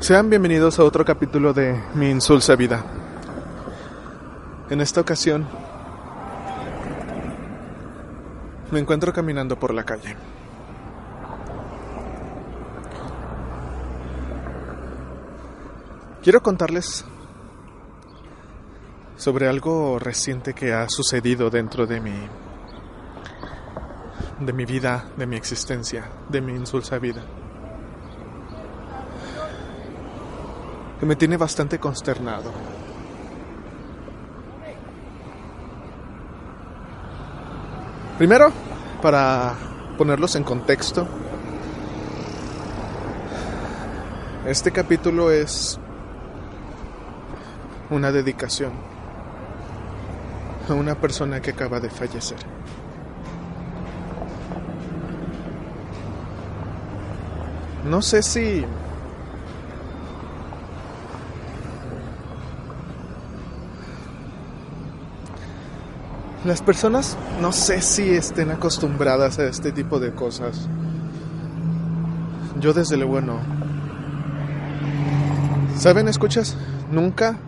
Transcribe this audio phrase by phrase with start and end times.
[0.00, 2.82] Sean bienvenidos a otro capítulo de Mi Insulsa Vida.
[4.70, 5.46] En esta ocasión
[8.70, 10.16] me encuentro caminando por la calle.
[16.22, 17.04] Quiero contarles
[19.18, 22.14] sobre algo reciente que ha sucedido dentro de mi
[24.40, 27.22] de mi vida, de mi existencia, de mi insulsa vida.
[31.00, 32.52] Que me tiene bastante consternado.
[38.18, 38.52] Primero,
[39.00, 39.54] para
[39.96, 41.08] ponerlos en contexto,
[44.46, 45.80] este capítulo es
[47.88, 48.72] una dedicación
[50.68, 52.38] a una persona que acaba de fallecer.
[57.86, 58.66] No sé si
[66.44, 70.68] las personas no sé si estén acostumbradas a este tipo de cosas.
[72.58, 73.40] Yo desde luego no.
[75.76, 76.56] ¿Saben, escuchas?
[76.90, 77.38] Nunca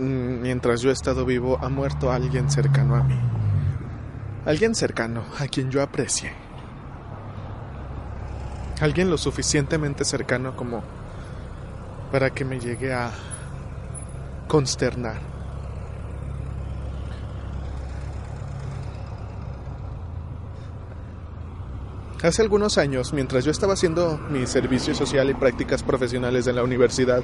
[0.00, 3.18] mientras yo he estado vivo ha muerto alguien cercano a mí.
[4.46, 6.32] Alguien cercano, a quien yo aprecie.
[8.80, 10.82] Alguien lo suficientemente cercano como
[12.10, 13.10] para que me llegue a
[14.50, 15.20] consternar.
[22.20, 26.64] Hace algunos años, mientras yo estaba haciendo mi servicio social y prácticas profesionales en la
[26.64, 27.22] universidad,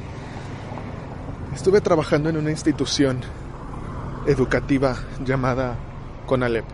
[1.53, 3.21] estuve trabajando en una institución
[4.29, 5.75] educativa llamada
[6.27, 6.65] CONALEP.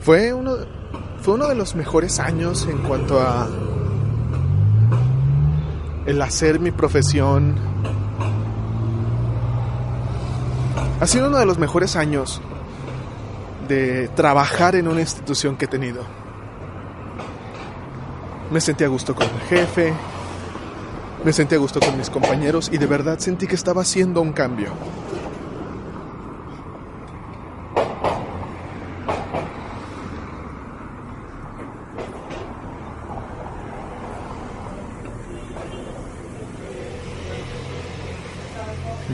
[0.00, 0.56] Fue uno,
[1.20, 3.46] fue uno de los mejores años en cuanto a
[6.06, 7.56] el hacer mi profesión.
[11.00, 12.40] Ha sido uno de los mejores años
[13.68, 16.02] de trabajar en una institución que he tenido.
[18.50, 19.92] Me sentí a gusto con el jefe,
[21.24, 24.32] me sentí a gusto con mis compañeros y de verdad sentí que estaba haciendo un
[24.32, 24.68] cambio.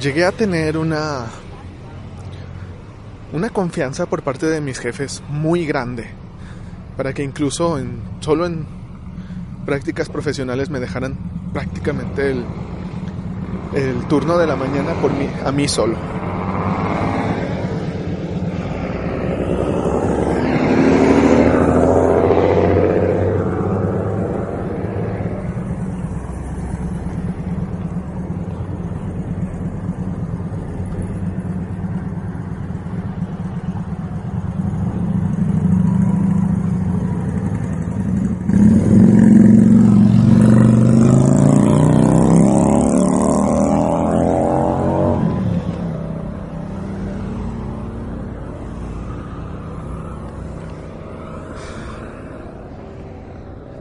[0.00, 1.27] Llegué a tener una
[3.33, 6.09] una confianza por parte de mis jefes muy grande
[6.97, 8.66] para que incluso en solo en
[9.66, 11.16] prácticas profesionales me dejaran
[11.53, 12.44] prácticamente el,
[13.75, 16.19] el turno de la mañana por mí a mí solo.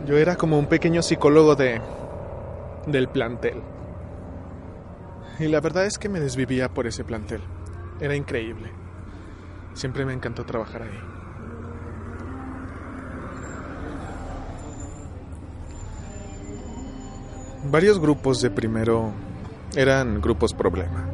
[0.10, 1.80] Yo era como un pequeño psicólogo de
[2.88, 3.62] del plantel.
[5.38, 7.42] Y la verdad es que me desvivía por ese plantel.
[8.00, 8.72] Era increíble.
[9.76, 11.00] Siempre me encantó trabajar ahí.
[17.70, 19.12] Varios grupos de primero
[19.76, 21.06] eran grupos problema.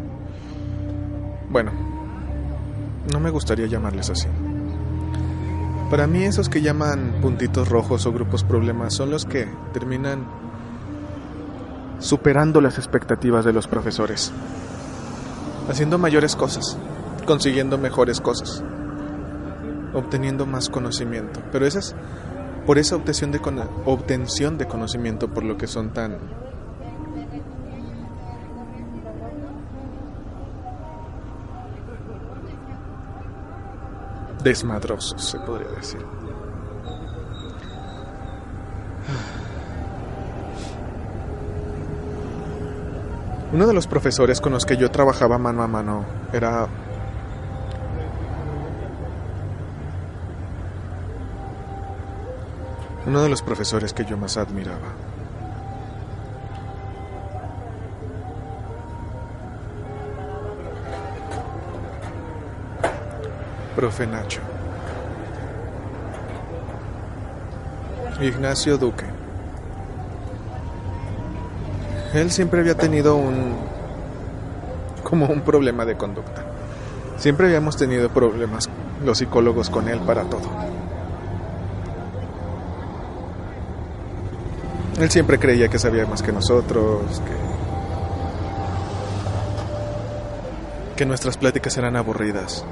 [1.50, 1.73] Bueno,
[3.11, 4.29] no me gustaría llamarles así.
[5.90, 10.25] Para mí esos que llaman puntitos rojos o grupos problemas son los que terminan
[12.00, 14.31] superando las expectativas de los profesores,
[15.69, 16.78] haciendo mayores cosas,
[17.25, 18.63] consiguiendo mejores cosas,
[19.93, 21.41] obteniendo más conocimiento.
[21.52, 21.96] Pero esas,
[22.66, 23.40] por esa obtención de,
[23.85, 26.17] obtención de conocimiento, por lo que son tan
[34.45, 36.05] desmadrosos, se podría decir.
[43.51, 46.67] Uno de los profesores con los que yo trabajaba mano a mano era
[53.07, 55.15] uno de los profesores que yo más admiraba.
[63.75, 64.41] Profe Nacho.
[68.22, 69.05] Ignacio Duque.
[72.13, 73.55] Él siempre había tenido un
[75.03, 76.43] como un problema de conducta.
[77.17, 78.69] Siempre habíamos tenido problemas
[79.03, 80.49] los psicólogos con él para todo.
[84.99, 87.21] Él siempre creía que sabía más que nosotros,
[90.95, 92.63] que, que nuestras pláticas eran aburridas,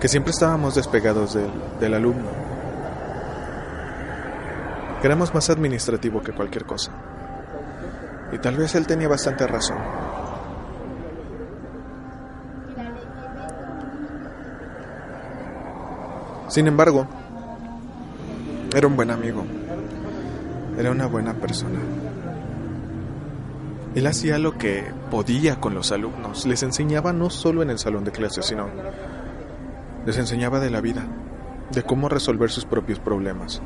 [0.00, 1.50] que siempre estábamos despegados del,
[1.80, 2.28] del alumno,
[5.02, 6.92] éramos más administrativo que cualquier cosa.
[8.32, 9.78] Y tal vez él tenía bastante razón.
[16.48, 17.06] Sin embargo,
[18.74, 19.44] era un buen amigo.
[20.78, 21.78] Era una buena persona.
[23.94, 26.46] Él hacía lo que podía con los alumnos.
[26.46, 28.68] Les enseñaba no solo en el salón de clases, sino
[30.08, 31.02] les enseñaba de la vida,
[31.70, 33.60] de cómo resolver sus propios problemas.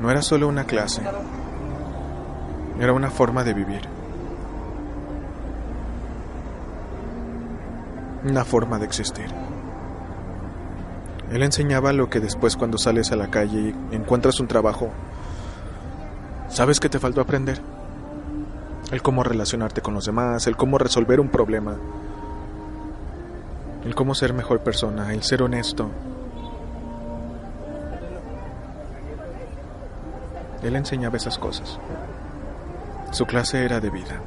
[0.00, 1.02] No era solo una clase,
[2.80, 3.82] era una forma de vivir.
[8.24, 9.26] Una forma de existir.
[11.30, 14.88] Él enseñaba lo que después cuando sales a la calle y encuentras un trabajo,
[16.48, 17.60] sabes que te faltó aprender.
[18.90, 21.76] El cómo relacionarte con los demás, el cómo resolver un problema,
[23.86, 25.88] el cómo ser mejor persona, el ser honesto.
[30.64, 31.78] Él enseñaba esas cosas.
[33.12, 34.20] Su clase era de vida.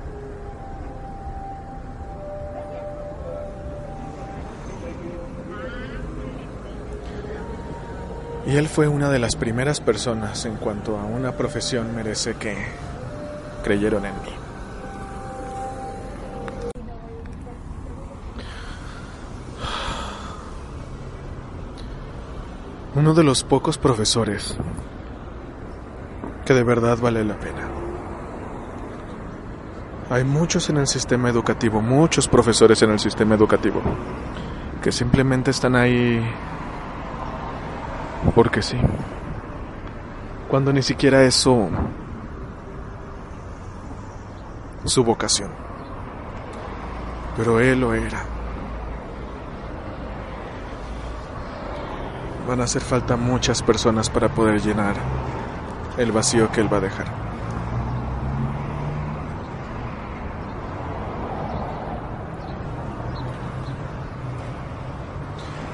[8.48, 12.56] Y él fue una de las primeras personas en cuanto a una profesión merece que
[13.62, 14.39] creyeron en mí.
[23.00, 24.58] Uno de los pocos profesores
[26.46, 27.66] que de verdad vale la pena.
[30.10, 33.82] Hay muchos en el sistema educativo, muchos profesores en el sistema educativo,
[34.84, 36.22] que simplemente están ahí
[38.36, 38.76] porque sí.
[40.50, 41.70] Cuando ni siquiera es su,
[44.84, 45.52] su vocación.
[47.38, 48.39] Pero él lo era.
[52.50, 54.96] Van a hacer falta muchas personas para poder llenar
[56.00, 57.06] el vacío que él va a dejar.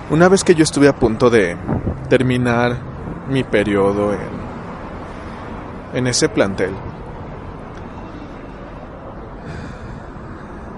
[0.09, 1.55] Una vez que yo estuve a punto de
[2.09, 2.75] terminar
[3.29, 4.19] mi periodo en,
[5.93, 6.73] en ese plantel.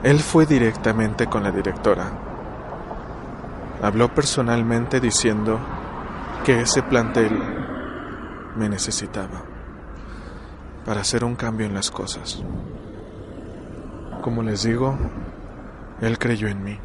[0.04, 2.12] Él fue directamente con la directora.
[3.82, 5.60] Habló personalmente diciendo
[6.48, 7.38] que ese plantel
[8.56, 9.44] me necesitaba
[10.86, 12.42] para hacer un cambio en las cosas.
[14.22, 14.98] Como les digo,
[16.00, 16.80] él creyó en mí.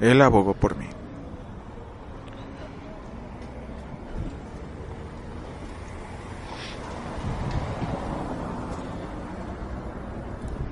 [0.00, 0.86] Él abogó por mí.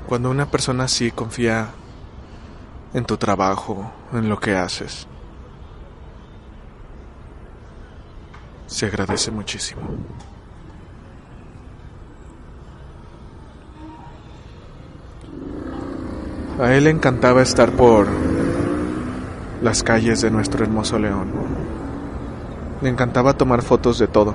[0.07, 1.73] Cuando una persona así confía
[2.95, 5.07] en tu trabajo, en lo que haces,
[8.75, 9.83] se agradece muchísimo.
[16.61, 18.09] A él le encantaba estar por
[19.63, 21.31] las calles de nuestro hermoso León.
[22.83, 24.35] Le encantaba tomar fotos de todo.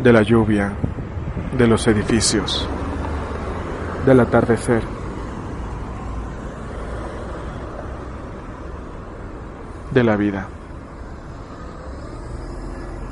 [0.00, 0.72] De la lluvia,
[1.58, 2.68] de los edificios,
[4.06, 4.84] del atardecer.
[9.90, 10.46] De la vida.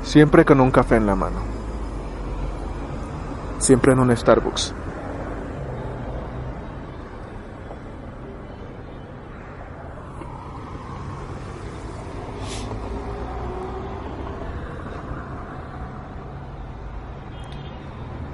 [0.03, 1.39] Siempre con un café en la mano.
[3.59, 4.73] Siempre en un Starbucks.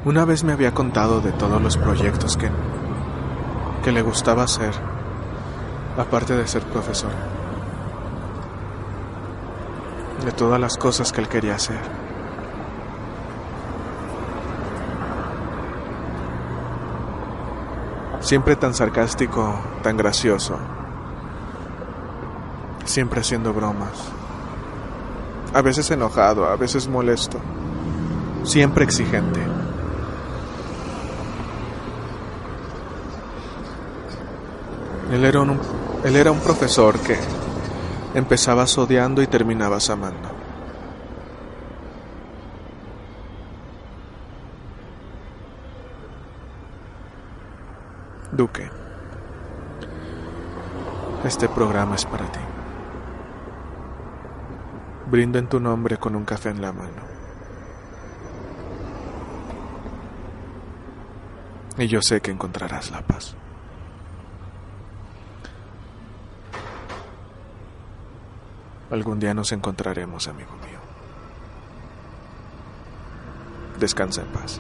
[0.06, 2.48] Una vez me había contado de todos los proyectos que,
[3.84, 4.72] que le gustaba hacer,
[5.98, 7.35] aparte de ser profesor.
[10.24, 11.80] De todas las cosas que él quería hacer.
[18.22, 20.58] Siempre tan sarcástico, tan gracioso.
[22.86, 23.92] Siempre haciendo bromas.
[25.54, 27.38] A veces enojado, a veces molesto.
[28.44, 29.40] Siempre exigente.
[35.12, 35.60] Él era un,
[36.04, 37.18] él era un profesor que
[38.16, 40.30] Empezabas odiando y terminabas amando.
[48.32, 48.70] Duque,
[51.26, 52.40] este programa es para ti.
[55.12, 57.04] Brindo en tu nombre con un café en la mano.
[61.78, 63.36] Y yo sé que encontrarás la paz.
[68.92, 70.80] Algún día nos encontraremos, amigo mío.
[73.80, 74.60] Descansa en paz.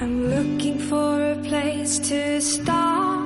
[0.00, 3.20] I'm looking for a place to start,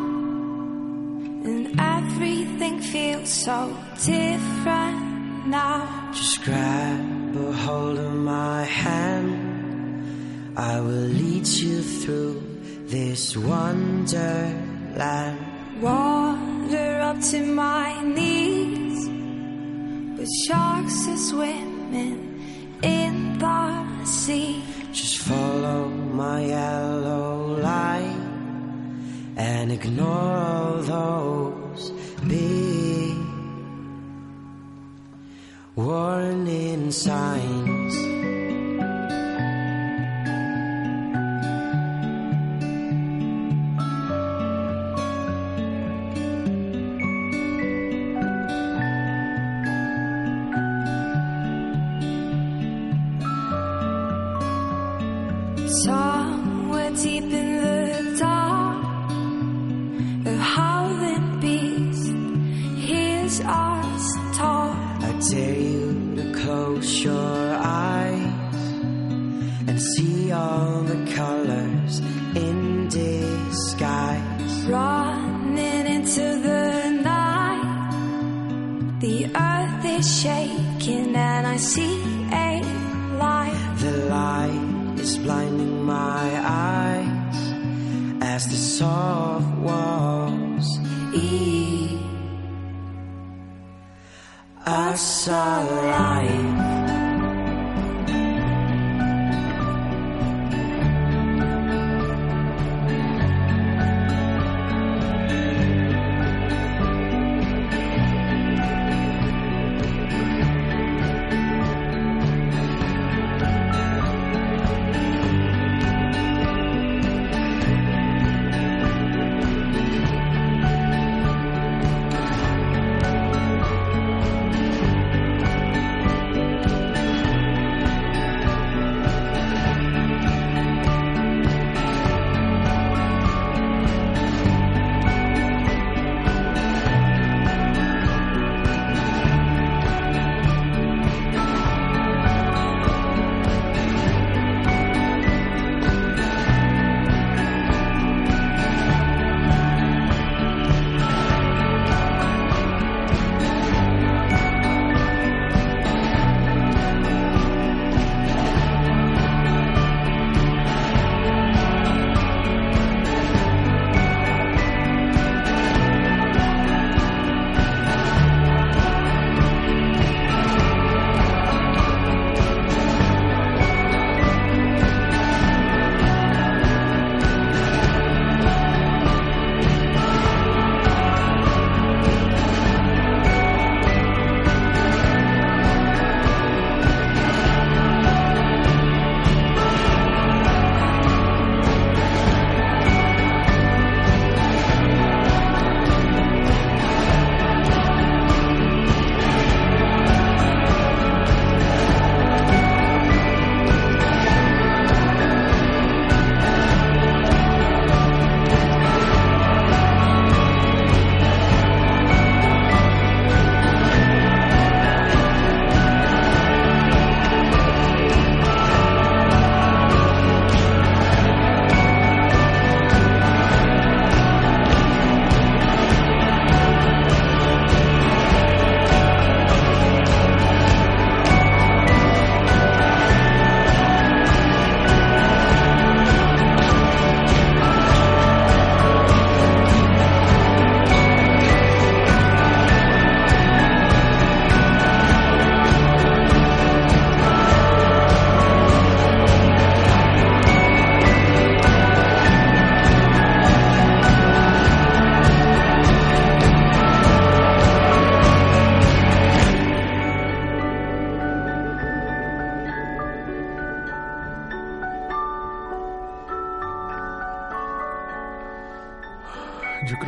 [1.44, 3.70] and everything feels so
[4.04, 6.10] different now.
[6.12, 9.44] Just grab a hold of my hand.
[10.56, 12.42] I will lead you through
[12.86, 15.38] this wonderland.
[15.80, 19.08] Water up to my knees,
[20.46, 24.62] sharks are swimming in the sea.
[24.92, 28.20] Just follow my yellow light
[29.36, 31.90] and ignore all those
[32.26, 33.16] big
[35.76, 38.17] warning signs.
[55.68, 59.10] Somewhere deep in the dark,
[60.24, 62.10] a howling beast
[62.86, 64.74] hears us talk.
[65.02, 67.37] I dare you to close your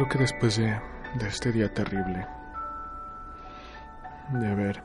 [0.09, 0.81] que después de,
[1.15, 2.27] de este día terrible,
[4.33, 4.83] de haber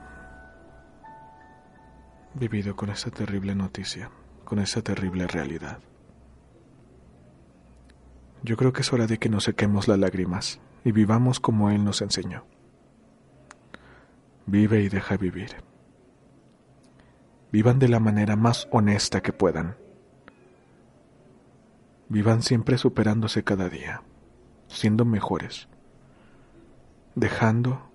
[2.35, 4.11] vivido con esta terrible noticia,
[4.43, 5.79] con esa terrible realidad,
[8.43, 11.83] yo creo que es hora de que nos sequemos las lágrimas y vivamos como Él
[11.83, 12.45] nos enseñó.
[14.45, 15.55] Vive y deja vivir.
[17.51, 19.77] Vivan de la manera más honesta que puedan.
[22.07, 24.03] Vivan siempre superándose cada día,
[24.67, 25.67] siendo mejores,
[27.15, 27.89] dejando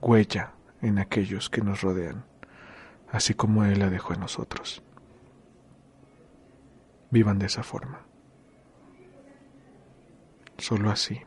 [0.00, 0.52] huella
[0.82, 2.24] en aquellos que nos rodean,
[3.10, 4.82] así como Él la dejó en nosotros.
[7.10, 8.00] Vivan de esa forma.
[10.58, 11.20] Solo así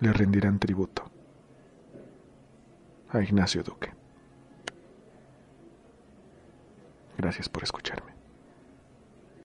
[0.00, 1.10] le rendirán tributo
[3.10, 3.92] a Ignacio Duque.
[7.16, 8.17] Gracias por escucharme.